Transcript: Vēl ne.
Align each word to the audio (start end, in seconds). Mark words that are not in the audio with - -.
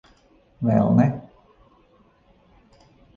Vēl 0.69 0.87
ne. 0.99 1.05